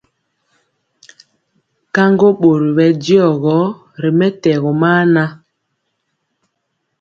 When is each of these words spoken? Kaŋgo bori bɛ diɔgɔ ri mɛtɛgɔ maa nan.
Kaŋgo 1.95 2.29
bori 2.39 2.69
bɛ 2.77 2.85
diɔgɔ 3.03 3.57
ri 4.01 4.09
mɛtɛgɔ 4.19 4.69
maa 4.81 5.01
nan. 5.13 5.29